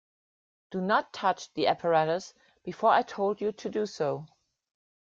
[0.71, 4.25] Do not touch the apparatus before I told you to do so.